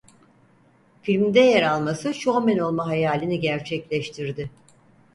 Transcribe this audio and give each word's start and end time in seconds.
Filmde 1.01 1.39
yer 1.39 1.61
alması 1.61 2.13
şovmen 2.13 2.57
olma 2.57 2.87
hayalini 2.87 3.39
gerçekleştirdi. 3.39 4.49